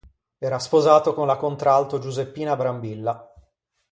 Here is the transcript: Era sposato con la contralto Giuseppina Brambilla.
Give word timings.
Era 0.39 0.57
sposato 0.57 1.13
con 1.13 1.27
la 1.27 1.35
contralto 1.37 1.99
Giuseppina 1.99 2.55
Brambilla. 2.55 3.31